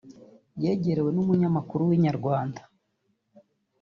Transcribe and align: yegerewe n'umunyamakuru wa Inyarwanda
yegerewe 0.63 1.09
n'umunyamakuru 1.13 1.81
wa 1.89 1.93
Inyarwanda 1.97 2.61